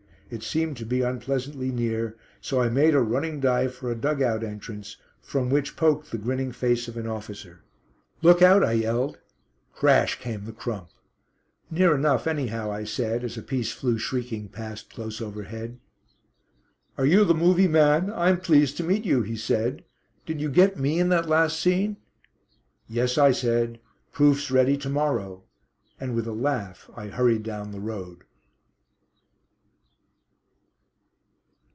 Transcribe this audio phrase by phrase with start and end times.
[0.33, 4.21] It seemed to be unpleasantly near, so I made a running dive for a dug
[4.21, 7.59] out entrance, from which poked the grinning face of an officer.
[8.21, 9.19] "Look out," I yelled.
[9.73, 10.87] Crash came the crump.
[11.69, 15.81] "Near enough anyhow," I said, as a piece flew shrieking past close overhead.
[16.97, 18.09] "Are you the 'movie' man?
[18.09, 19.83] I'm pleased to meet you," he said.
[20.25, 21.97] "Did you get me in that last scene?"
[22.87, 23.81] "Yes," I said.
[24.13, 25.43] "Proofs ready to morrow."
[25.99, 28.23] And with a laugh I hurried down the road.